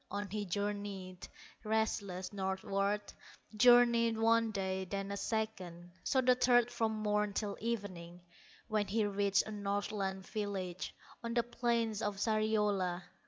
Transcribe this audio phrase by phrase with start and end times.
[0.09, 1.27] On he journeyed,
[1.63, 3.13] restless, northward,
[3.55, 8.21] Journeyed one day, then a second, So the third from morn till evening,
[8.67, 13.03] When he reached a Northland village On the plains of Sariola.